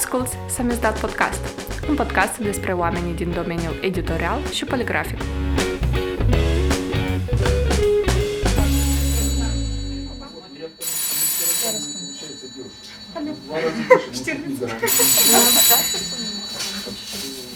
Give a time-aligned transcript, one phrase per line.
[0.00, 1.40] asculți Samizdat Podcast,
[1.88, 5.18] un podcast despre oamenii din domeniul editorial și poligrafic.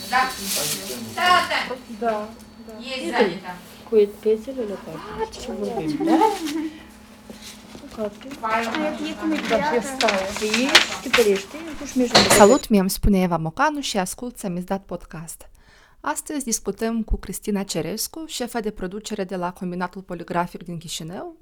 [0.09, 0.29] Да.
[1.15, 1.75] Да, да.
[1.99, 2.27] Да.
[2.79, 3.53] Есть занято.
[3.89, 5.27] Cu piețele locale.
[5.41, 5.99] Ce vorbim,
[12.28, 15.50] Salut, mi-am spune Eva Mocanu și ascult Samizdat Podcast.
[16.00, 21.36] Astăzi discutăm cu Cristina Cerescu, șefa de producere de la Combinatul Poligrafic din Chișinău.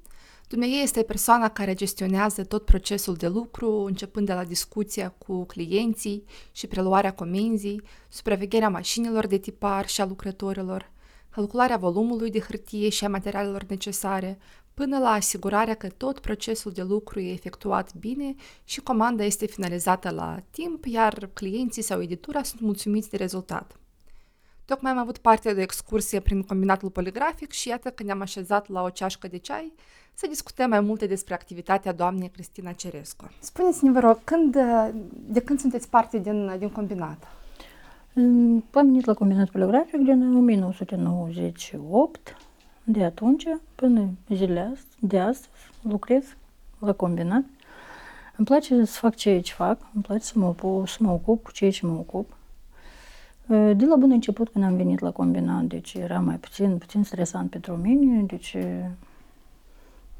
[0.47, 6.23] Dumnezeu este persoana care gestionează tot procesul de lucru, începând de la discuția cu clienții
[6.51, 10.91] și preluarea comenzii, supravegherea mașinilor de tipar și a lucrătorilor,
[11.29, 14.37] calcularea volumului de hârtie și a materialelor necesare,
[14.75, 20.09] până la asigurarea că tot procesul de lucru e efectuat bine și comanda este finalizată
[20.09, 23.79] la timp, iar clienții sau editura sunt mulțumiți de rezultat.
[24.65, 28.69] Tocmai am avut parte de o excursie prin combinatul poligrafic și iată că ne-am așezat
[28.69, 29.73] la o ceașcă de ceai
[30.13, 33.29] să discutăm mai multe despre activitatea doamnei Cristina Cerescu.
[33.39, 34.57] Spuneți-ne, vă rog, când,
[35.11, 37.27] de când sunteți parte din, din combinat?
[38.15, 42.37] Am venit la combinat poligrafic din 1998.
[42.87, 46.35] De atunci până zilele astea, de astăzi lucrez
[46.79, 47.43] la combinat.
[48.35, 51.43] Îmi place să fac ceea ce fac, îmi place să mă, ocup, să mă ocup
[51.43, 52.33] cu ceea ce mă ocup.
[53.47, 57.49] De la bun început când am venit la combinat, deci era mai puțin, puțin stresant
[57.49, 58.55] pentru mine, deci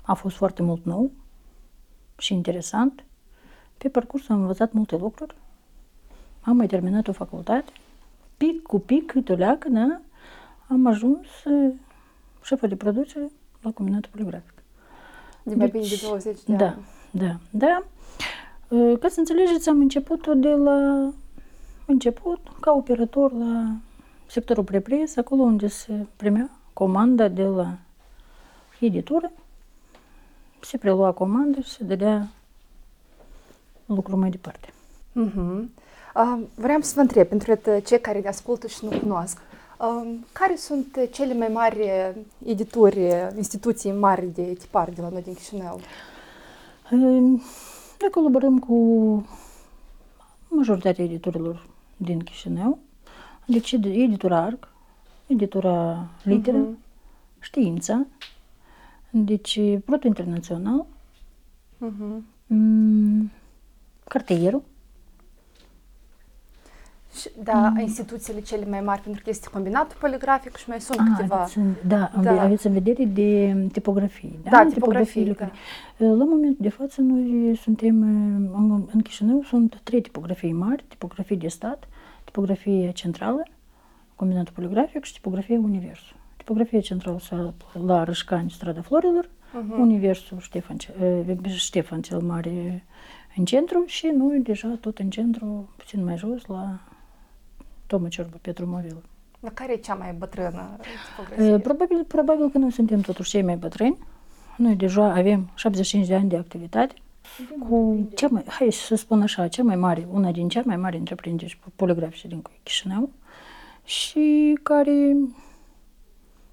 [0.02, 1.12] a fost foarte mult nou
[2.18, 3.04] și interesant.
[3.78, 5.36] Pe parcurs am învățat multe lucruri.
[6.42, 7.72] Am mai terminat o facultate.
[8.38, 10.02] Pic cu pic, câteoleacă, da,
[10.68, 11.28] am ajuns
[12.46, 14.54] șefă de producere la Combinatul Poligrafic.
[15.44, 16.86] De mai bine de 20 de da, ani.
[17.12, 17.84] Da, da.
[19.00, 21.10] Ca să înțelegeți, am început de la
[21.86, 23.76] început ca operator la
[24.26, 27.78] sectorul prepres, acolo unde se primea comanda de la
[28.80, 29.32] editură,
[30.62, 32.28] se prelua comanda și se dădea
[33.86, 34.68] lucru mai departe.
[34.68, 35.64] Uh-huh.
[36.16, 39.55] Uh, vreau să vă întreb, pentru cei care ne ascultă și nu cunosc, uh,
[40.32, 41.90] care sunt cele mai mari
[42.46, 43.00] edituri,
[43.36, 45.80] instituții mari de tipar de la noi din Chișinău?
[46.90, 48.76] Noi colaborăm cu
[50.48, 52.80] majoritatea editorilor din Chișinău,
[53.46, 54.68] deci editura ARC,
[55.28, 56.84] editura Literă, uh-huh.
[57.40, 58.06] Știința,
[59.10, 60.86] deci Proto Internațional,
[61.82, 62.22] Uh-huh.
[62.48, 63.32] mm,
[64.04, 64.64] Cartierul,
[67.20, 71.06] Și, da, instituțiile cele mai mari, pentru că este combinatul poligrafic și mai sunt Ah,
[71.16, 71.36] câteva.
[71.36, 72.34] aveți, în- da, Da.
[72.34, 72.42] da.
[72.42, 74.40] aveți în vedere de tipografii.
[74.44, 75.52] Da, Da, În tipografii, tipografiile care-
[76.18, 78.02] La momentul de față noi suntem,
[78.56, 81.88] în, în Chișinău sunt trei tipografii mari, tipografie de stat,
[82.24, 83.44] tipografie centrală,
[84.16, 86.16] combinatul poligrafic și tipografie Universul.
[86.38, 87.54] Tipografia centrală se află
[87.86, 89.80] la Rășcani, strada Florilor, Mhm.
[89.80, 90.94] Universul Ștefan, ce-
[91.28, 92.84] eh, Ștefan cel Mare
[93.38, 96.80] în centru și noi deja tot în centru, puțin mai jos, la
[97.88, 99.02] Toma Ciorbă, Petru Movilă.
[99.40, 100.86] Dar care e cea mai bătrână E,
[101.16, 101.58] tipografie?
[101.58, 103.98] Probabil, probabil că noi suntem totuși cei mai bătrâni.
[104.58, 106.94] Noi deja avem 75 de ani de activitate
[107.60, 110.98] cu cea mai, hai să spun așa, cea mai mare, una din cea mai mari
[110.98, 113.10] întreprinderi poligrafice din Chișinău
[113.84, 115.16] și care,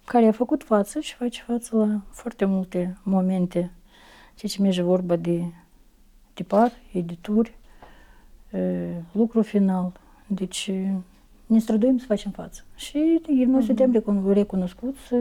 [0.05, 3.73] care a făcut față și face față la foarte multe momente,
[4.35, 5.43] ceea ce merge vorba de
[6.33, 7.59] tipar, edituri,
[8.51, 9.93] e, lucru final.
[10.27, 10.71] Deci
[11.53, 12.65] ne străduim să facem față.
[12.77, 15.19] Și noi suntem recun- recunoscuți e,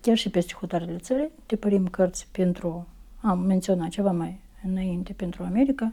[0.00, 1.30] chiar și peste hotarele țării.
[1.46, 2.86] Tipărim cărți pentru,
[3.20, 5.92] am menționat ceva mai înainte, pentru America,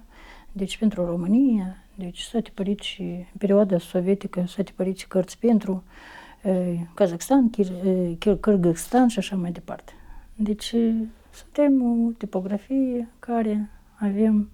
[0.51, 5.83] deci pentru România, deci s-a tipărit și în perioada sovietică s-a tipărit și cărți pentru
[6.43, 9.93] e, Kazakhstan, Kir- e, Kir- Kyrgyzstan și așa mai departe.
[10.35, 10.93] Deci e,
[11.33, 14.49] suntem o tipografie care avem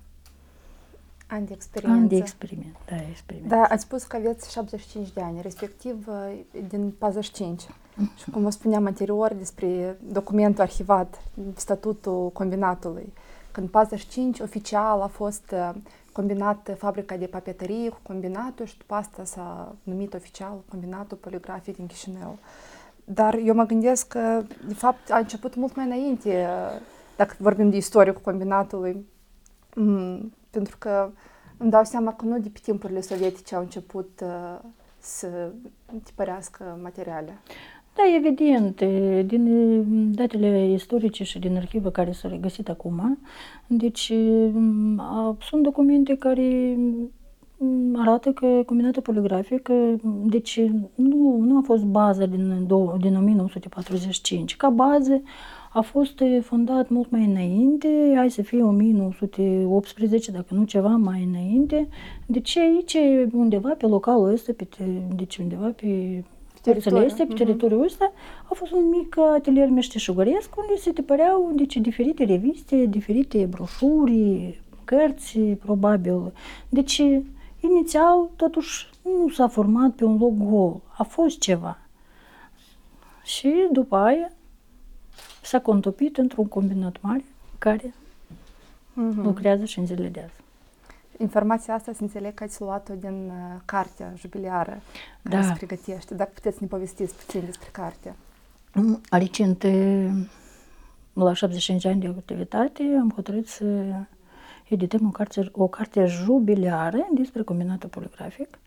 [1.30, 1.98] Ani de experiență.
[1.98, 2.76] ani de experiment.
[2.90, 3.50] Da, experiment.
[3.50, 7.68] Da, ați spus că aveți 75 de ani, respectiv uh, din 45.
[8.16, 11.22] Și cum vă spuneam anterior despre documentul arhivat,
[11.56, 13.14] statutul combinatului,
[13.52, 15.70] când 45 oficial a fost uh,
[16.12, 21.88] combinat fabrica de papeterie cu combinatul și după asta s-a numit oficial combinatul poligrafic din
[21.88, 22.38] Chișinău.
[23.04, 26.82] Dar eu mă gândesc că, de fapt, a început mult mai înainte, uh,
[27.16, 29.06] dacă vorbim de istoricul combinatului,
[29.76, 31.12] Mm, pentru că
[31.58, 34.60] îmi dau seama că nu de pe timpurile sovietice au început uh,
[34.98, 35.52] să
[36.04, 37.40] tipărească materiale.
[37.96, 39.84] Da, evident, e, din e,
[40.16, 43.20] datele istorice și din arhivă care s-au regăsit acum,
[43.68, 44.12] deci
[44.54, 46.78] m, a, sunt documente care
[47.58, 49.70] mm, arată că combinatul poligrafic,
[50.26, 50.62] deci
[50.96, 52.68] nu, nu a fost baza din,
[53.00, 54.56] din 1945.
[54.58, 55.22] Ca bază
[55.70, 61.88] a fost fondat mult mai înainte, hai să fie 1918, dacă nu ceva mai înainte.
[62.26, 62.98] Deci aici,
[63.32, 64.68] undeva pe localul ăsta, pe,
[65.16, 66.24] deci undeva pe
[66.62, 68.12] teritoriul este, pe teritoriul ăsta,
[68.50, 75.40] a fost un mic atelier meșteșugăresc unde se tipăreau deci, diferite reviste, diferite broșuri, cărți,
[75.40, 76.34] probabil.
[76.70, 77.02] Deci,
[77.60, 80.82] inițial, totuși, nu s-a format pe un loc gol.
[80.98, 81.78] A fost ceva.
[83.24, 84.32] Și după aia
[85.42, 87.26] s-a contopit într-un combinat mare
[87.58, 89.16] care uh-huh.
[89.16, 90.42] lucrează și în zilele de azi.
[91.18, 94.82] Informația asta se înțeleg că ați luat-o din uh, cartea jubiliară
[95.24, 95.48] care da.
[95.48, 96.14] se pregătește.
[96.14, 98.16] Dacă puteți să ne povestiți puțin despre carte.
[99.10, 99.64] Recent,
[101.14, 103.66] la 75 ani de activitate, am hotărât să
[104.68, 108.60] edităm o carte, o carte jubiliară despre combinatul poligrafic.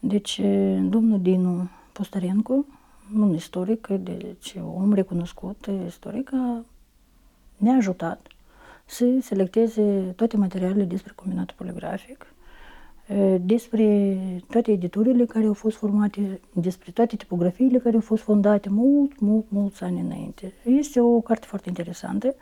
[0.00, 0.40] Deci,
[0.80, 2.66] domnul Dinu Postarencu,
[3.14, 6.30] un istoric, deci om recunoscut istoric,
[7.56, 8.26] ne-a ajutat
[8.84, 12.26] să selecteze toate materialele despre combinatul poligrafic,
[13.40, 14.18] despre
[14.50, 19.44] toate editurile care au fost formate, despre toate tipografiile care au fost fondate mult, mult,
[19.48, 20.52] mulți ani înainte.
[20.64, 22.34] Este o carte foarte interesantă.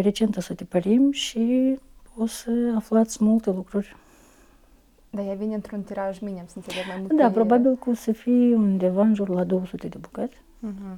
[0.00, 1.76] Recent o să tipărim și
[2.16, 3.96] o să aflați multe lucruri.
[5.16, 7.14] Dar ea vine într-un tiraj minim, să înțeleg mai multe...
[7.14, 10.36] Da, probabil că o să fie undeva în jur la 200 de bucăți.
[10.36, 10.96] Uh-huh.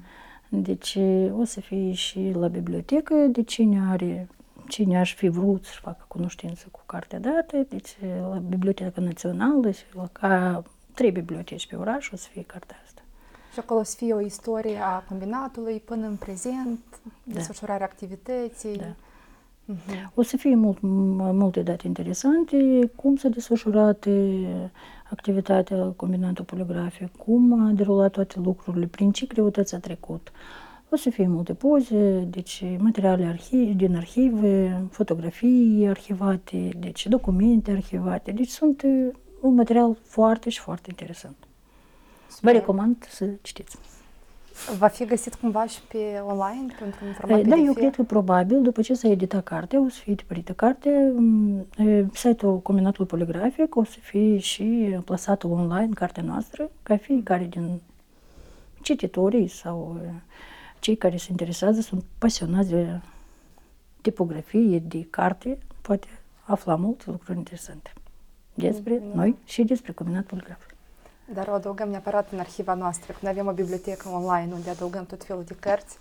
[0.49, 0.99] Deci
[1.39, 4.29] o să fie și la bibliotecă, de cine are,
[4.69, 9.85] cine aș fi vrut să facă cunoștință cu cartea dată, deci la Biblioteca Națională și
[9.95, 10.63] la ca
[10.95, 13.03] trei biblioteci pe oraș o să fie cartea asta.
[13.53, 16.81] Și acolo o să fie o istorie a combinatului până în prezent,
[17.23, 17.35] da.
[17.35, 18.77] desfășurarea activității.
[18.77, 18.95] Da.
[19.73, 20.13] Uh-huh.
[20.15, 20.79] O să fie mult,
[21.33, 24.09] multe date interesante, cum s-a desfășurat
[25.11, 30.33] activitatea combinatului poligrafic, cum a derulat toate lucrurile, prin ce greutăți a trecut.
[30.91, 38.31] O să fie multe poze, deci materiale arhi- din arhive, fotografii arhivate, deci documente arhivate.
[38.31, 38.83] Deci sunt
[39.41, 41.37] un material foarte și foarte interesant.
[42.29, 42.53] Super.
[42.53, 43.79] Vă recomand să citiți.
[44.79, 48.63] Va fi găsit cumva și pe online pentru un format Da, eu cred că probabil,
[48.63, 51.67] după ce s-a editat cartea, o să fie tipărită carte, mm,
[52.13, 57.81] site-ul Combinatul Poligrafic o să fie și plasată online, cartea noastră, ca fiecare din
[58.83, 60.01] cititorii sau
[60.79, 63.01] cei care se interesează, sunt pasionați de
[64.01, 66.07] tipografie, de carte, poate
[66.45, 67.93] afla multe lucruri interesante
[68.55, 70.78] despre mm, noi și despre Combinatul Poligrafic.
[71.35, 73.13] Dar o adăugăm neapărat în arhiva noastră.
[73.19, 75.97] Când avem o bibliotecă online unde adăugăm tot felul de cărți,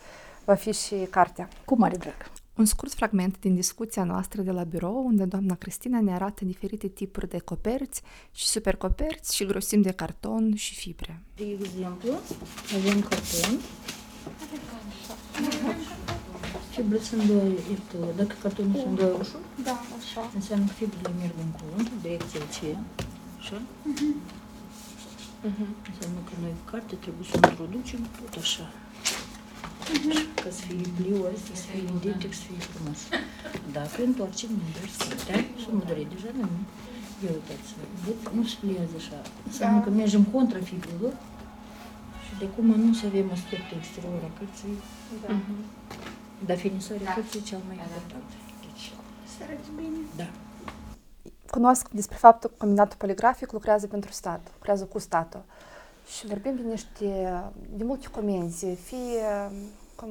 [0.45, 1.47] va fi și cartea.
[1.65, 2.31] Cu mare drag.
[2.55, 6.87] Un scurt fragment din discuția noastră de la birou, unde doamna Cristina ne arată diferite
[6.87, 8.01] tipuri de coperți
[8.31, 11.21] și supercoperți și grosimi de carton și fibre.
[11.35, 12.11] De exemplu,
[12.75, 13.59] avem carton.
[16.69, 20.31] Fibre sunt două, dacă cartonul sunt două roșu, da, așa.
[20.35, 22.83] înseamnă că fibrele merg încolo, direcția aceea,
[23.39, 23.61] așa.
[23.61, 24.45] Uh-huh.
[25.47, 25.69] Uh-huh.
[26.29, 26.35] Că
[26.71, 28.65] carte trebuie să introducem tot așa.
[29.93, 30.19] Uh-huh.
[30.57, 31.17] Să fie pliu
[31.47, 32.99] să fie identic, să fie frumos.
[33.77, 34.83] Dacă întoarcem da?
[35.63, 36.47] Să mă dore deja, nu?
[37.25, 37.69] Eu uitați,
[38.37, 39.19] nu se pliază așa.
[39.49, 41.13] Înseamnă că mergem contra fibrelor
[42.25, 44.75] și de cum nu să avem aspectul exterior a cărții.
[45.21, 45.29] Da.
[45.33, 45.61] Uh-huh.
[46.47, 48.29] Dar finisarea cărții e cel mai important.
[48.65, 48.85] Deci,
[49.31, 50.01] să arăți bine.
[50.21, 50.29] Da
[51.57, 55.43] cunosc despre faptul că combinatul poligrafic lucrează pentru stat, lucrează cu statul.
[56.17, 57.33] Și vorbim de niște,
[57.69, 59.51] de multe comenzi, fie,
[59.95, 60.09] com,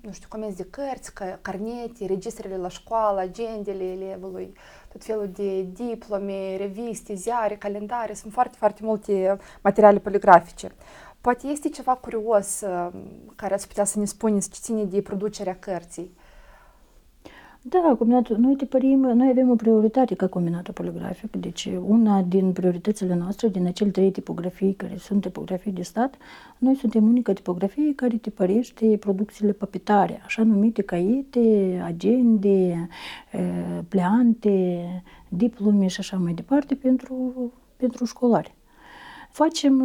[0.00, 4.52] nu știu, comenzi de cărți, carnete, registrele la școală, agendele elevului,
[4.92, 10.72] tot felul de diplome, reviste, ziare, calendare, sunt foarte, foarte multe materiale poligrafice.
[11.20, 12.62] Poate este ceva curios
[13.36, 16.16] care ați putea să ne spuneți ce ține de producerea cărții.
[17.62, 23.14] Da, combinatul, noi tipărim, noi avem o prioritate ca combinatul poligrafic, deci una din prioritățile
[23.14, 26.16] noastre, din acele trei tipografii care sunt tipografii de stat,
[26.58, 31.40] noi suntem unica tipografie care tipărește producțiile papetare, așa numite caiete,
[31.84, 32.88] agende,
[33.88, 34.84] pleante,
[35.28, 37.32] diplome și așa mai departe pentru,
[37.76, 38.54] pentru școlari.
[39.32, 39.82] Facem,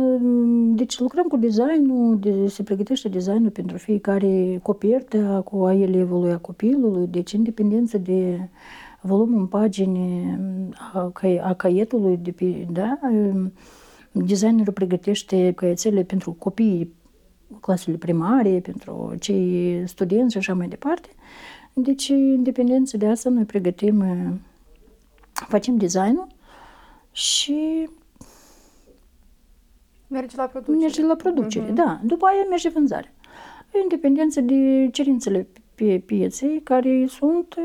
[0.76, 6.38] deci lucrăm cu designul, de, se pregătește designul pentru fiecare copertă cu a elevului, a
[6.38, 8.50] copilului, deci independență de
[9.02, 10.38] volumul în pagini
[10.94, 11.12] a,
[11.42, 13.00] a caietului, de pe, da,
[14.12, 16.94] designerul pregătește caietele pentru copii
[17.60, 21.10] clasele primare, pentru cei studenți și așa mai departe.
[21.74, 24.04] Deci, independență de asta, noi pregătim,
[25.32, 26.28] facem designul
[27.12, 27.90] și
[30.08, 30.80] Merge la producere.
[30.86, 31.76] merge la producere, Mhm.
[31.76, 32.00] da.
[32.04, 33.14] După aia merge vânzarea.
[33.72, 37.56] În dependență de cerințele pe pieței care sunt,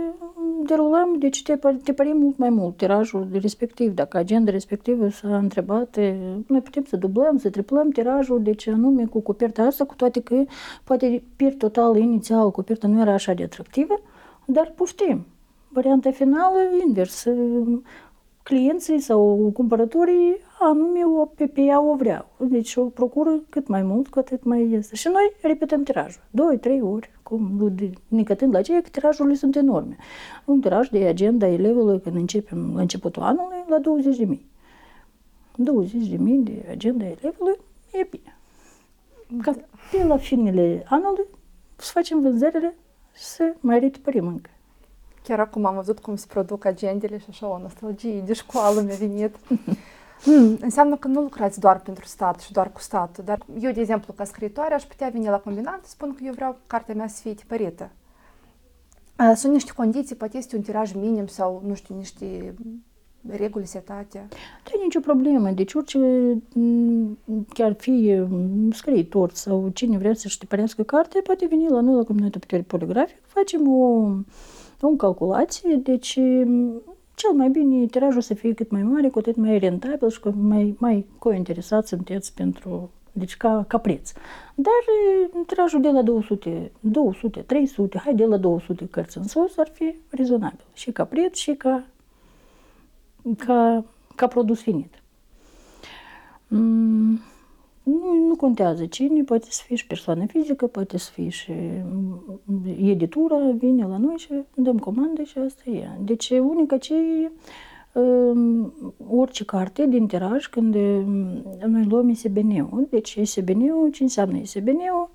[0.66, 3.94] derulăm, deci te, te părim mult mai mult tirajul respectiv.
[3.94, 6.16] Dacă agenda respectivă s-a întrebat, e,
[6.46, 10.44] noi putem să dublăm, să triplăm tirajul, deci anume cu coperta asta, cu toate că
[10.84, 14.00] poate per total inițial coperta nu era așa de atractivă,
[14.44, 15.26] dar poftim.
[15.68, 17.26] Varianta finală, invers,
[18.50, 22.28] clienții sau cumpărătorii anume o, pe, pe ea o vreau.
[22.38, 24.96] Deci o procură cât mai mult, cu atât mai este.
[24.96, 26.22] Și noi repetăm tirajul.
[26.30, 27.72] Doi, trei ori, cum,
[28.08, 29.96] necătând la aceea că tirajurile sunt enorme.
[30.44, 34.46] Un tiraj de agenda elevului când începem la începutul anului la 20 de mii.
[35.56, 37.56] 20 de mii de agenda elevului
[37.92, 38.38] e bine.
[39.42, 39.54] Ca
[39.90, 41.26] pe la finele anului
[41.76, 42.74] să facem vânzările
[43.12, 44.50] să mai retipărim încă.
[45.22, 48.96] Chiar acum am văzut cum se produc agendele și așa o nostalgie de școală mi-a
[48.96, 49.36] venit.
[50.24, 53.80] Mm, înseamnă că nu lucrați doar pentru stat și doar cu statul, dar eu, de
[53.80, 57.06] exemplu, ca scriitoare, aș putea veni la combinat să spun că eu vreau cartea mea
[57.08, 57.90] să fie tipărită.
[59.18, 62.54] Uh, Sunt niște condiții, poate este un tiraj minim sau, nu știu, niște
[63.28, 64.28] reguli setate.
[64.64, 65.50] Nu e nicio problemă.
[65.50, 65.98] Deci orice,
[66.54, 67.18] m,
[67.52, 72.04] chiar fie m, scriitor sau cine vrea să-și tipărească carte, poate veni la noi la
[72.04, 73.18] Combinatul Putere Poligrafic.
[73.26, 74.10] Facem o,
[74.86, 76.82] o calculație, deci m,
[77.14, 80.34] cel mai bine tirajul să fie cât mai mare, cu atât mai rentabil și cu
[80.36, 84.12] mai, mai cointeresat sunteți pentru deci ca, ca preț.
[84.54, 84.82] Dar
[85.34, 89.68] e, tirajul de la 200, 200, 300, hai de la 200 cărți în sus ar
[89.72, 90.64] fi rezonabil.
[90.72, 91.84] Și ca preț și ca
[93.36, 93.84] ca,
[94.14, 95.02] ca produs finit.
[96.48, 97.20] Mm,
[97.82, 101.52] nu, nu contează cine, poate să fie și persoană fizică, poate să fie și
[101.84, 102.38] mm,
[102.78, 105.88] editura, vine la noi și dăm comandă și asta e.
[106.04, 106.94] Deci unica ce
[107.92, 108.72] um,
[109.10, 115.10] orice carte din tiraj, când um, noi luăm ISBN-ul, deci ISBN-ul, ce înseamnă ISBN-ul?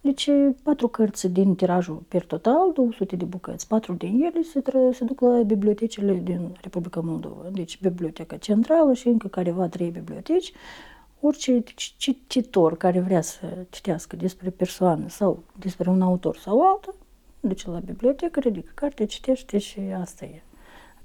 [0.00, 0.30] Deci
[0.62, 5.04] patru cărți din tirajul per total, 200 de bucăți, patru din ele se, tră, se
[5.04, 10.52] duc la bibliotecile din Republica Moldova, deci Biblioteca Centrală și încă careva trei biblioteci.
[11.20, 11.62] Orice
[11.96, 16.94] cititor care vrea să citească despre persoană sau despre un autor sau altul,
[17.40, 20.42] duce la bibliotecă, ridică cartea, citește și asta e.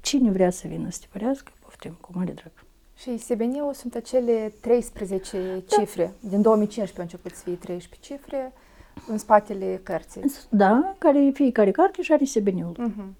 [0.01, 2.51] Cine vrea să vină să tipărească, poftim, cu mare drag.
[2.96, 6.13] Și ISBN-ul sunt acele 13 cifre.
[6.20, 8.53] Din 2015 au început să fie 13 cifre
[9.08, 10.22] în spatele cărții.
[10.50, 12.75] Da, care fiecare carte și are ISBN-ul.
[12.77, 13.15] Mhm.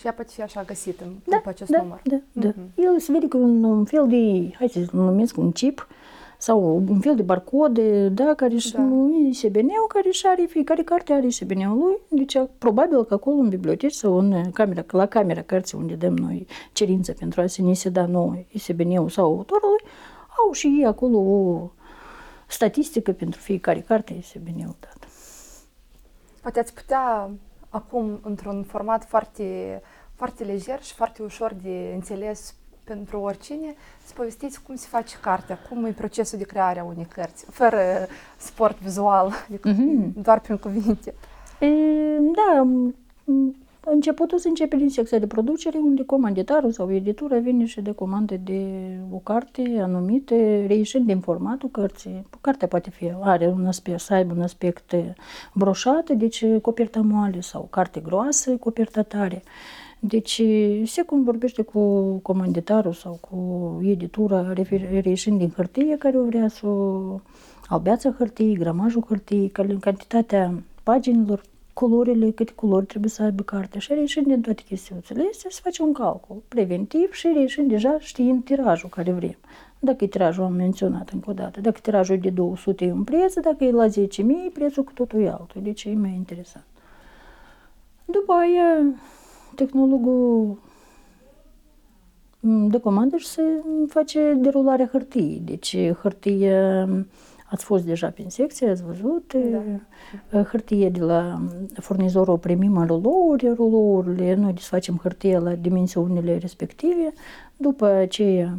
[0.00, 2.00] Și ea poate fi așa găsită Da, după acest da, număr.
[2.04, 2.48] da, da.
[2.48, 2.70] Mhm.
[2.74, 5.86] El se vede că un, un fel de, hai să numesc un chip,
[6.38, 8.82] sau un fel de barcode, da, care și Da.
[8.82, 13.36] nu e ISBN-ul, care și are, fiecare carte are ISBN-ul lui, deci probabil că acolo
[13.36, 17.62] în biblioteci sau în camera, la camera cărții unde dăm noi cerință pentru a se
[17.62, 19.80] ni se da nouă ISBN-ul sau autorului,
[20.46, 21.70] au și ei acolo o
[22.46, 25.08] statistică pentru fiecare carte ISBN-ul dat.
[26.42, 27.30] Poate ați putea
[27.70, 29.80] acum, într-un format foarte,
[30.14, 33.74] foarte lejer și foarte ușor de înțeles pentru oricine,
[34.04, 37.80] să povestiți cum se face cartea, cum e procesul de creare a unei cărți, fără
[38.36, 40.22] sport vizual, adică Mhm.
[40.22, 41.14] doar prin cuvinte.
[41.60, 41.66] E,
[42.18, 42.94] da, m,
[43.92, 48.36] începutul se începe din secția de producere, unde comanditarul sau editura vine și de comandă
[48.44, 48.62] de
[49.10, 50.34] o carte anumită,
[50.66, 52.26] reieșind din formatul cărții.
[52.40, 54.94] Cartea poate fi, are un aspect, să aibă un aspect
[55.54, 59.42] broșat, deci coperta moale, sau carte groasă, coperta tare.
[60.00, 60.42] Deci
[60.84, 66.48] se cum vorbește cu comanditarul sau cu editura, refer- reieșind din hârtie care o vrea
[66.48, 67.20] să o
[67.68, 71.42] albeața hârtiei, gramajul hârtiei, cal- cantitatea paginilor,
[71.80, 75.82] culorile, câte culori trebuie să aibă cartea și reieșind din toate chestiunile astea, se face
[75.82, 79.36] un calcul preventiv și reieșind deja știind tirajul care vrem.
[79.78, 83.04] Dacă e tirajul, am menționat încă o dată, dacă tirajul e de 200 e un
[83.04, 83.92] preț, dacă e la 10.000,
[84.52, 86.64] prețul cu totul e altul, deci e mai interesant.
[88.04, 88.96] După aia,
[89.54, 90.58] tehnologul
[92.68, 93.42] de comandă și se
[93.88, 95.42] face derularea hârtiei.
[95.44, 96.88] Deci hârtie,
[97.50, 99.34] ați fost deja prin secție, ați văzut,
[100.30, 100.42] da.
[100.42, 101.42] hârtie de la
[101.72, 107.12] furnizor o primim în rulouri, rulourile, noi desfacem hârtie la dimensiunile respective,
[107.56, 108.58] după aceea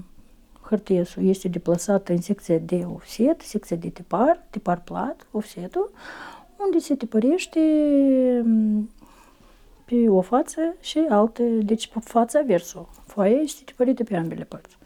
[0.61, 5.91] hârtia este deplasată în secția de offset, secția de tipar, tipar plat, offsetul,
[6.57, 7.59] unde se tipărește
[9.85, 12.89] pe o față și altă, deci pe fața versul.
[13.05, 14.77] Foaia este tipărită pe ambele părți.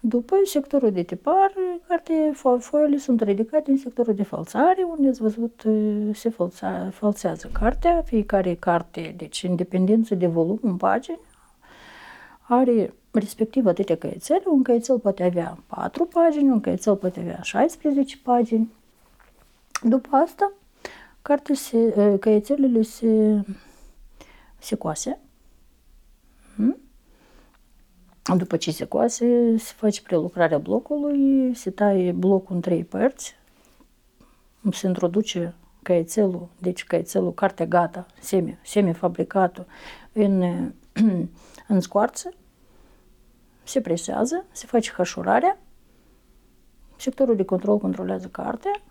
[0.00, 1.52] După sectorul de tipar,
[1.88, 5.62] carte, fo- foile sunt ridicate în sectorul de falțare, unde ați văzut
[6.14, 11.20] se falța, falțează cartea, fiecare carte, deci în dependență de volum în pagini,
[12.40, 14.42] are respectiv atâtea căiețele.
[14.46, 18.72] Un căiețel poate avea 4 pagini, un căiețel poate avea 16 pagini.
[19.82, 20.52] După asta,
[21.22, 23.42] carte se, ă, căiețelele se,
[24.58, 25.18] se coase.
[26.54, 26.76] Hmm?
[28.36, 33.34] După ce se coase, se face prelucrarea blocului, se taie blocul în trei părți,
[34.70, 39.66] se introduce căiețelul, deci căiețelul, cartea gata, semi, semi-fabricatul,
[40.12, 40.42] în,
[41.68, 42.34] în scoarță,
[43.62, 45.58] se presează, se face hășurarea,
[46.96, 48.82] sectorul de control controlează cartea,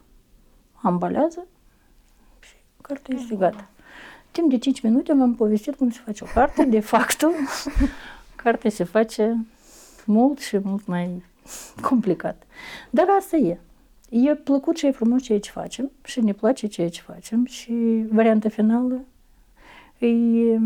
[0.73, 1.47] ambalează
[2.39, 3.69] și cartea este gata.
[4.31, 7.25] Timp de 5 minute m-am povestit cum se face o carte, de fapt,
[8.43, 9.45] cartea se face
[10.05, 11.23] mult și mult mai
[11.89, 12.43] complicat.
[12.89, 13.57] Dar asta e.
[14.09, 18.05] E plăcut și e frumos ceea ce facem și ne place ceea ce facem și
[18.11, 19.01] varianta finală
[19.99, 20.59] îi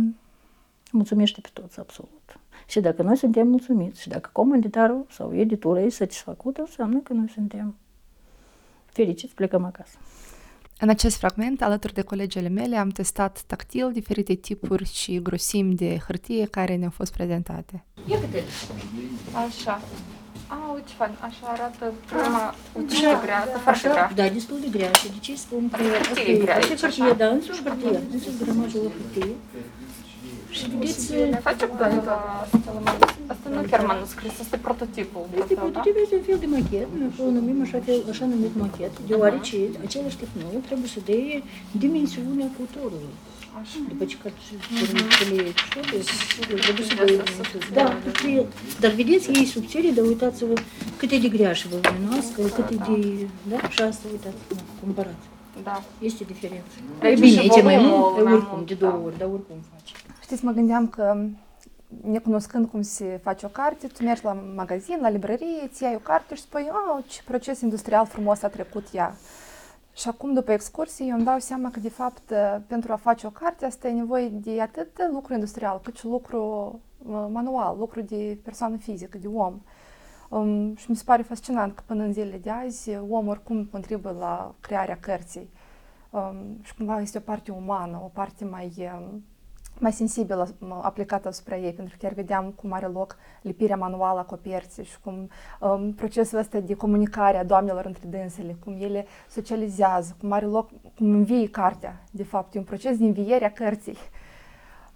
[0.92, 2.40] mulțumește pe toți, absolut.
[2.68, 7.30] Și dacă noi suntem mulțumiți și dacă comanditarul sau editura e satisfăcută, înseamnă că noi
[7.30, 7.76] suntem
[8.86, 9.98] fericiți, plecăm acasă.
[10.80, 15.98] În acest fragment, alături de colegele mele, am testat tactil diferite tipuri și grosimi de
[16.08, 17.84] hârtie care ne-au fost prezentate.
[18.06, 18.44] Ia câte?
[19.48, 19.82] Așa.
[20.48, 24.12] A, uite ce fain, așa arată prima, uite ce grea, arată foarte grea.
[24.16, 24.92] Da, destul de grea.
[24.92, 27.14] Și de ce spun că asta Hârtie grea asta e aici, hârtie, așa.
[27.14, 29.34] da, însuși hârtie, însuși gramajul la hârtie.
[30.58, 32.16] Și vedeți, Ne face pe asta,
[33.34, 35.26] asta nu chiar manuscris, asta e prototipul.
[35.42, 35.80] Este propriu, da?
[35.80, 39.58] prototip, este un fel de machet, noi o numim așa, fel, așa numit machet, deoarece
[39.86, 41.42] același tehnolog trebuie să dea
[41.84, 43.16] dimensiunea autorului.
[43.62, 43.78] Așa.
[43.92, 44.54] După ce carte și
[45.32, 45.42] le
[46.66, 47.66] trebuie să dea dimensiune.
[47.80, 47.86] Da,
[48.18, 48.46] trebuie,
[48.84, 50.54] dar vedeți, ei subțire, dar uitați-vă
[51.00, 53.28] cât e de grea și vă luminoscă, cât e de...
[53.52, 53.60] Da?
[53.74, 55.26] Și asta, uitați, da, comparați.
[55.64, 55.84] Da.
[56.10, 56.76] Este diferență.
[57.00, 58.88] Deci E bine, și e ce mai volumul mult, e mai oricum, mult, de da.
[58.88, 59.94] două ori, dar oricum face.
[60.34, 61.26] Știți, mă gândeam că
[62.02, 65.98] necunoscând cum se face o carte, tu mergi la magazin, la librărie, îți iei o
[66.00, 69.16] carte și spui, oh, ce proces industrial frumos a trecut ea.
[69.94, 72.34] Și acum, după excursie, eu îmi dau seama că, de fapt,
[72.68, 76.06] pentru a face o carte, asta e nevoie de atât de lucru industrial, cât și
[76.06, 76.42] lucru
[76.98, 79.62] uh, manual, lucru de persoană fizică, de om.
[80.30, 84.14] Um, și mi se pare fascinant că până în zilele de azi, omul oricum contribuie
[84.14, 85.50] la crearea cărții.
[86.10, 89.24] Um, și cumva este o parte umană, o parte mai, um,
[89.84, 94.20] mai sensibilă m- aplicată asupra ei, pentru că chiar vedeam cum are loc lipirea manuală
[94.20, 99.06] a coperții și cum um, procesul ăsta de comunicare a doamnelor între dânsele, cum ele
[99.30, 103.52] socializează, cum are loc, cum învie cartea, de fapt, e un proces de înviere a
[103.52, 103.98] cărții.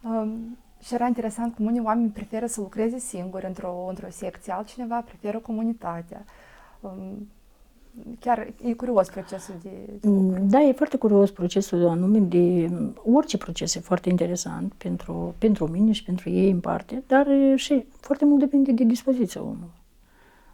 [0.03, 5.01] Um, și era interesant cum unii oameni preferă să lucreze singuri într-o, într-o secție, altcineva
[5.01, 6.25] preferă comunitatea.
[6.79, 7.27] Um,
[8.19, 10.43] chiar e curios procesul de, de lucru.
[10.49, 12.69] Da, e foarte curios procesul anume de
[13.11, 17.55] orice proces e foarte interesant pentru, pentru mine și pentru ei în parte, dar e,
[17.55, 19.71] și foarte mult depinde de dispoziția omului.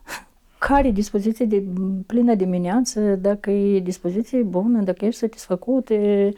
[0.58, 1.64] Care e dispoziție de
[2.06, 6.34] plină dimineață, dacă e dispoziție bună, dacă ești satisfăcut, e, e,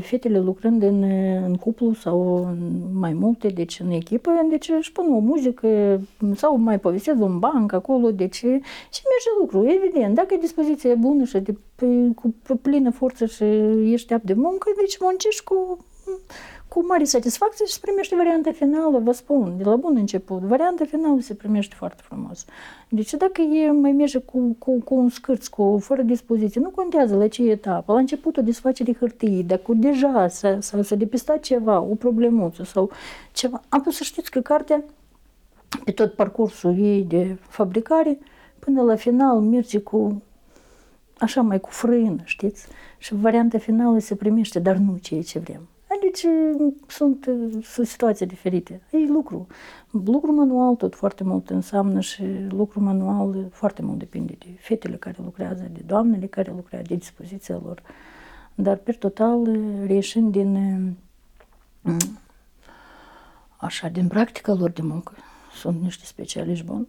[0.00, 1.02] fetele lucrând în,
[1.46, 6.00] în cuplu sau în mai multe, deci în echipă, deci își pun o muzică
[6.34, 10.14] sau mai povestesc un banc acolo, deci și merge lucru, evident.
[10.14, 13.44] Dacă e dispoziția bună și de, pe, cu pe plină forță și
[13.92, 15.78] ești ap de muncă, deci muncești cu,
[16.68, 20.42] cu mare satisfacție și se primește varianta finală, vă spun, de la bun început.
[20.42, 22.44] Varianta finală se primește foarte frumos.
[22.88, 27.16] Deci dacă e mai merge cu, cu, cu un scârț, cu, fără dispoziție, nu contează
[27.16, 31.94] la ce etapă, la începutul desfacerii hârtii, dacă deja s-a, s-a, s-a depistat ceva, o
[31.94, 32.90] problemuță sau
[33.32, 33.62] ceva.
[33.68, 34.84] Am pus să știți că cartea,
[35.84, 38.18] pe tot parcursul ei de fabricare,
[38.58, 40.22] până la final merge cu
[41.18, 42.66] așa mai cu frână, știți?
[42.98, 45.68] Și varianta finală se primește, dar nu ceea ce vrem.
[45.90, 46.18] Adică
[46.86, 47.28] sunt,
[47.62, 48.80] sunt situații diferite.
[48.90, 49.46] E lucru.
[49.90, 55.16] Lucru manual tot foarte mult înseamnă și lucru manual foarte mult depinde de fetele care
[55.24, 57.82] lucrează, de doamnele care lucrează, de dispoziția lor.
[58.54, 59.44] Dar, per total,
[59.86, 60.96] reieșind din
[63.56, 65.12] așa, din practica lor de muncă,
[65.54, 66.88] sunt niște specialiști buni,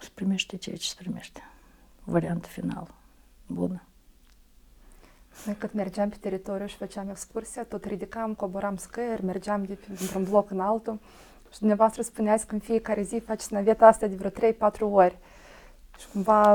[0.00, 1.40] se primește ceea ce se primește.
[2.04, 2.94] Varianta finală.
[3.46, 3.82] Bună.
[5.44, 10.24] Noi cât mergeam pe teritoriu și făceam excursia, tot ridicam, coboram scări, mergeam de, dintr-un
[10.24, 10.98] bloc în altul
[11.52, 15.18] și dumneavoastră spuneați că în fiecare zi faceți naveta asta de vreo 3-4 ori.
[15.98, 16.54] Și cumva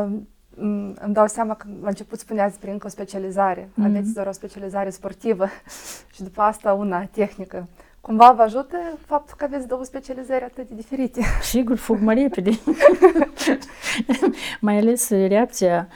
[0.56, 3.70] m, îmi dau seama că la început spuneați prin o specializare.
[3.74, 3.88] Mhm.
[3.88, 5.48] Aveți doar o specializare sportivă
[6.14, 7.68] și după asta una tehnică.
[8.02, 11.22] Cumva vă ajută faptul că aveți două specializări atât de diferite.
[11.42, 12.52] Sigur, fug mai repede.
[14.62, 15.88] mai ales reacția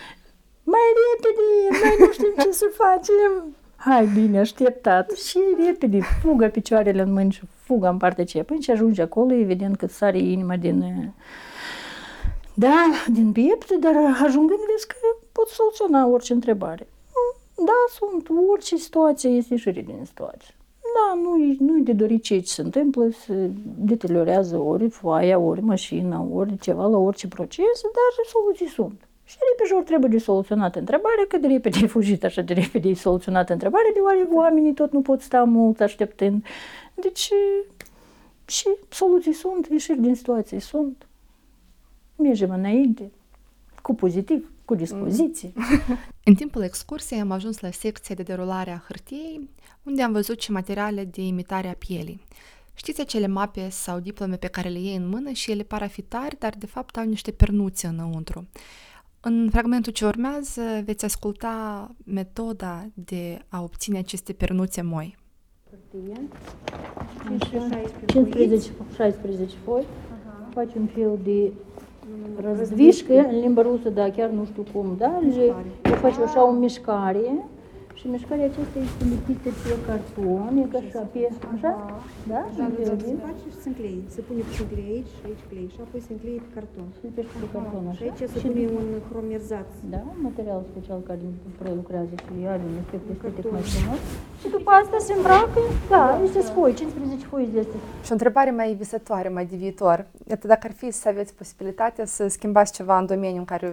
[0.63, 3.55] mai repede, noi nu știm ce să facem.
[3.75, 5.11] Hai bine, așteptat.
[5.11, 8.43] Și repede, fugă picioarele în mâini și fuga în partea aceea.
[8.43, 11.23] Până ce ajungi acolo, evident că îți sare inima din, uh,
[12.53, 13.93] da, din piept, dar
[14.23, 14.95] ajungând vezi că
[15.31, 16.87] poți soluționa orice întrebare.
[17.55, 20.55] Da, sunt, orice situație este ieșire din situație.
[20.81, 26.57] Da, nu-i, nu-i de dorit ce se întâmplă, se deteriorează ori foaia, ori mașina, ori
[26.57, 29.07] ceva la orice proces, dar soluții sunt.
[29.31, 32.87] Și repede ori trebuie de soluționat întrebarea, că de repede ai fugit așa de repede
[32.87, 36.45] ai soluționat întrebarea, deoarece oamenii tot nu pot sta mult așteptând.
[36.93, 37.29] Deci,
[38.45, 41.07] și soluții sunt, ieșiri din situații sunt.
[42.15, 43.11] Mergem înainte,
[43.81, 45.51] cu pozitiv, cu dispoziție.
[46.29, 49.49] În timpul excursiei am ajuns la secția de derulare a hârtiei,
[49.83, 52.21] unde am văzut și materiale de imitare a pielii.
[52.73, 55.87] Știți acele mape sau diplome pe care le iei în mână și ele par a
[55.87, 58.47] fi tari, dar de fapt au niște pernuțe înăuntru.
[59.23, 65.17] În fragmentul ce urmează veți asculta metoda de a obține aceste pernuțe moi.
[68.05, 69.85] 15, 16 foi,
[70.53, 71.51] faci un fel de
[72.41, 75.51] răzvișcă în limba rusă, da, chiar nu știu cum, da, și
[75.95, 77.45] faci așa o mișcare
[78.01, 81.19] și mișcarea aceasta este lipită pe carton, e ca așa, pe,
[81.53, 81.73] așa, da?
[82.31, 84.01] Da, În da, fel da, de- se face și se încleie.
[84.15, 86.87] Se pune puțin clay aici și aici clay și apoi se încleie pe carton.
[86.95, 88.03] Și lipește pe carton, Și așa.
[88.07, 89.69] aici se Și pune un cromerzat.
[89.93, 91.21] Da, un material special care
[91.61, 93.79] prelucrează și are un efect estetic mai carton.
[93.81, 94.01] frumos.
[94.41, 95.59] Și după asta se îmbracă,
[95.93, 97.79] da, niște foi, 15 foi de astea.
[98.05, 99.97] Și o întrebare mai visătoare, mai de viitor.
[100.31, 103.67] Iată, dacă ar fi să aveți posibilitatea să schimbați ceva în domeniul în care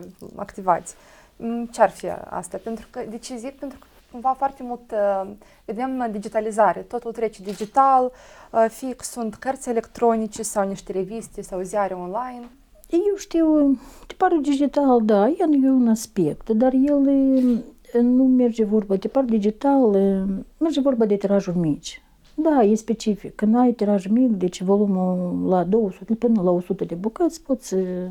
[0.46, 0.90] activați,
[1.36, 2.06] m, ce ar fi
[2.40, 2.56] asta?
[2.68, 3.54] Pentru că, de ce zic?
[3.64, 5.30] Pentru că cumva foarte mult uh,
[5.64, 8.12] vedem digitalizare, totul trece digital,
[8.52, 12.48] uh, fie că sunt cărți electronice sau niște reviste sau ziare online.
[12.90, 17.06] Eu știu, tiparul digital, da, el e un aspect, dar el
[17.92, 20.24] e, nu merge vorba, tipar digital e,
[20.58, 22.02] merge vorba de tirajuri mici.
[22.34, 23.34] Da, e specific.
[23.34, 28.10] Când ai tiraj mic, deci volumul la 200 până la 100 de bucăți, poți e,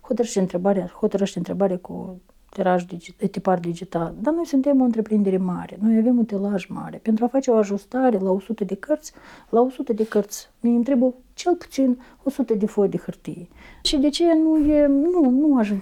[0.00, 2.20] hotărăște întrebarea, hotărăște întrebarea cu
[2.58, 4.14] tiraj digi- tipar digital.
[4.20, 6.96] Dar noi suntem o întreprindere mare, noi avem un telaj mare.
[6.96, 9.12] Pentru a face o ajustare la 100 de cărți,
[9.50, 13.48] la 100 de cărți, mi îmi trebuie cel puțin 100 de foi de hârtie.
[13.82, 15.72] Și de ce nu e, nu, nu aș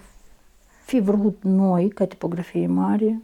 [0.84, 3.22] fi vrut noi, ca tipografie mare,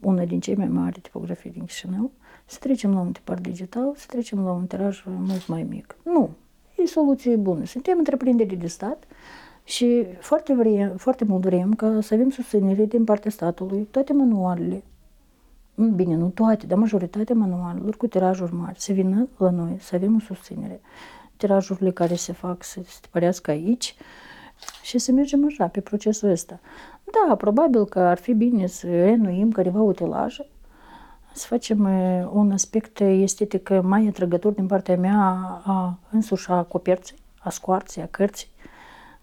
[0.00, 2.10] una din cei mai mari tipografii din Chișinău,
[2.46, 5.96] să trecem la un tipar digital, să trecem la un tiraj mult mai mic.
[6.04, 6.30] Nu,
[6.76, 7.64] e soluție bună.
[7.64, 9.04] Suntem întreprinderi de stat
[9.64, 14.82] și foarte, vrem, foarte mult vrem ca să avem susținere din partea statului, toate manualele,
[15.74, 20.14] bine, nu toate, dar majoritatea manualelor cu tirajuri mari, să vină la noi, să avem
[20.14, 20.80] o susținere.
[21.36, 23.94] Tirajurile care se fac să se tipărească aici
[24.82, 26.60] și să mergem așa pe procesul ăsta.
[27.04, 30.46] Da, probabil că ar fi bine să renuim careva utilaje,
[31.32, 35.18] să facem eh, un aspect estetic mai atrăgător din partea mea
[35.64, 38.48] a însuși a coperței, a scoarței, a cărții.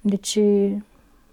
[0.08, 0.40] Deci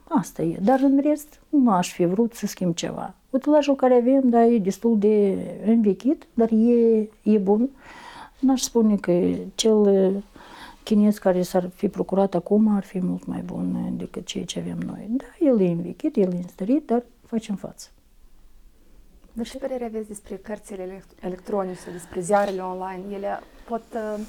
[0.09, 0.59] asta e.
[0.63, 3.15] Dar în rest nu aș fi vrut să schimb ceva.
[3.31, 7.69] Utilajul care avem, da, e destul de învechit, dar e, e bun.
[8.41, 10.23] N-aș spune că cel eh,
[10.83, 14.59] chinez care s-ar fi procurat acum ar fi mult mai bun eh, decât ceea ce
[14.59, 15.07] avem noi.
[15.11, 17.89] Da, el e învechit, el e înstărit, dar facem față.
[19.33, 23.15] Dar ce părere aveți despre cărțile elect- electronice, despre ziarele online?
[23.15, 24.27] Ele pot uh, m,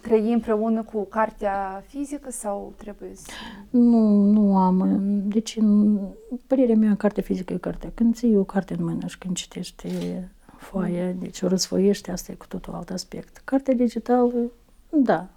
[0.00, 3.30] trăi împreună cu cartea fizică sau trebuie să...
[3.70, 4.98] Nu, nu am.
[5.24, 5.98] Deci, în
[6.46, 7.90] părerea mea, cartea fizică e cartea.
[7.94, 9.88] Când ții o carte în mână și când citești
[10.56, 13.36] foaia, deci o răsfoiești, asta e cu totul alt aspect.
[13.44, 14.50] Cartea digitală,
[14.90, 15.28] da,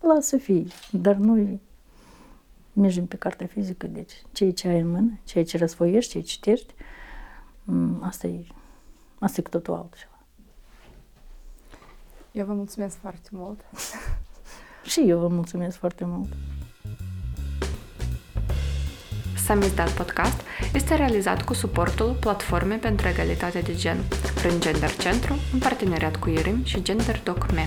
[0.00, 1.60] lasă să fie, dar noi
[2.72, 6.30] mergem pe cartea fizică, deci ceea ce ai în mână, ceea ce răsfoiești, ceea ce
[6.30, 6.74] citești,
[7.64, 8.46] m, asta e,
[9.18, 10.09] asta e cu totul altceva.
[12.32, 13.60] Eu vă mulțumesc foarte mult.
[14.90, 16.32] Și eu vă mulțumesc foarte mult.
[19.44, 20.40] Samizdat Podcast
[20.74, 23.98] este realizat cu suportul Platformei pentru Egalitate de Gen
[24.34, 27.66] prin Gender Centru în parteneriat cu IRIM și Gender Doc Me,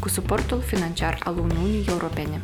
[0.00, 2.40] cu suportul financiar al Uniunii Europene.